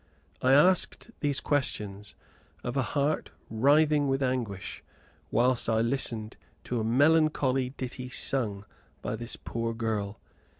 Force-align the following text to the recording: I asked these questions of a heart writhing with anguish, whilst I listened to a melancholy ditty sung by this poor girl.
I 0.41 0.53
asked 0.53 1.11
these 1.19 1.39
questions 1.39 2.15
of 2.63 2.75
a 2.75 2.81
heart 2.81 3.29
writhing 3.51 4.07
with 4.07 4.23
anguish, 4.23 4.83
whilst 5.29 5.69
I 5.69 5.81
listened 5.81 6.37
to 6.63 6.79
a 6.79 6.83
melancholy 6.83 7.69
ditty 7.69 8.09
sung 8.09 8.65
by 9.03 9.15
this 9.15 9.35
poor 9.35 9.75
girl. 9.75 10.19